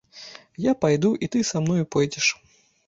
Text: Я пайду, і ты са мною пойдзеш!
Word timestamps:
Я 0.65 0.73
пайду, 0.85 1.13
і 1.27 1.31
ты 1.37 1.45
са 1.51 1.57
мною 1.67 1.85
пойдзеш! 1.99 2.37